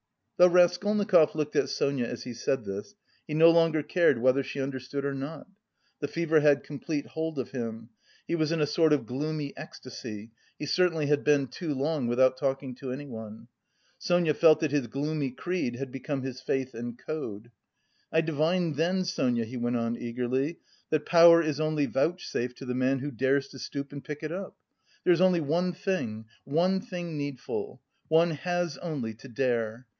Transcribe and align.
Though 0.37 0.47
Raskolnikov 0.47 1.35
looked 1.35 1.55
at 1.55 1.69
Sonia 1.69 2.05
as 2.07 2.23
he 2.23 2.33
said 2.33 2.65
this, 2.65 2.95
he 3.27 3.35
no 3.35 3.51
longer 3.51 3.83
cared 3.83 4.17
whether 4.17 4.41
she 4.41 4.59
understood 4.59 5.05
or 5.05 5.13
not. 5.13 5.45
The 5.99 6.07
fever 6.07 6.39
had 6.39 6.63
complete 6.63 7.05
hold 7.05 7.37
of 7.37 7.51
him; 7.51 7.89
he 8.27 8.33
was 8.33 8.51
in 8.51 8.59
a 8.59 8.65
sort 8.65 8.93
of 8.93 9.05
gloomy 9.05 9.55
ecstasy 9.55 10.31
(he 10.57 10.65
certainly 10.65 11.05
had 11.05 11.23
been 11.23 11.45
too 11.45 11.75
long 11.75 12.07
without 12.07 12.37
talking 12.37 12.73
to 12.77 12.91
anyone). 12.91 13.49
Sonia 13.99 14.33
felt 14.33 14.59
that 14.61 14.71
his 14.71 14.87
gloomy 14.87 15.29
creed 15.29 15.75
had 15.75 15.91
become 15.91 16.23
his 16.23 16.41
faith 16.41 16.73
and 16.73 16.97
code. 16.97 17.51
"I 18.11 18.21
divined 18.21 18.77
then, 18.77 19.05
Sonia," 19.05 19.45
he 19.45 19.57
went 19.57 19.75
on 19.77 19.95
eagerly, 19.95 20.57
"that 20.89 21.05
power 21.05 21.43
is 21.43 21.59
only 21.59 21.85
vouchsafed 21.85 22.57
to 22.57 22.65
the 22.65 22.73
man 22.73 22.97
who 22.97 23.11
dares 23.11 23.49
to 23.49 23.59
stoop 23.59 23.91
and 23.93 24.03
pick 24.03 24.23
it 24.23 24.31
up. 24.31 24.57
There 25.03 25.13
is 25.13 25.21
only 25.21 25.41
one 25.41 25.71
thing, 25.73 26.25
one 26.45 26.81
thing 26.81 27.15
needful: 27.15 27.79
one 28.07 28.31
has 28.31 28.79
only 28.79 29.13
to 29.13 29.27
dare! 29.27 29.85